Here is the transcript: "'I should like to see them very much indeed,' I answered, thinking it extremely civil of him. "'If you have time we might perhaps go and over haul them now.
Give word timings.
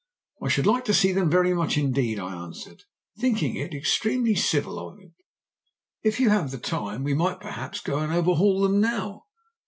"'I 0.41 0.49
should 0.49 0.65
like 0.65 0.83
to 0.85 0.95
see 0.95 1.11
them 1.11 1.29
very 1.29 1.53
much 1.53 1.77
indeed,' 1.77 2.17
I 2.17 2.33
answered, 2.33 2.85
thinking 3.19 3.55
it 3.55 3.71
extremely 3.75 4.33
civil 4.33 4.79
of 4.79 4.97
him. 4.97 5.13
"'If 6.01 6.19
you 6.19 6.29
have 6.31 6.59
time 6.63 7.03
we 7.03 7.13
might 7.13 7.39
perhaps 7.39 7.81
go 7.81 7.99
and 7.99 8.11
over 8.11 8.33
haul 8.33 8.61
them 8.61 8.79
now. 8.81 9.25